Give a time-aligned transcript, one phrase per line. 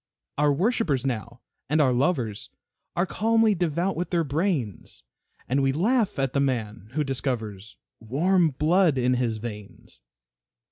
[0.39, 2.49] Our worshipers now and our lovers
[2.95, 5.03] Are calmly devout with their brains,
[5.47, 10.01] And we laugh at the man who discovers Warm blood in his veins.